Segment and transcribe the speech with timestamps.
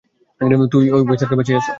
[0.71, 1.69] তুমি ওই অফিসারকে বাঁচিয়েছো।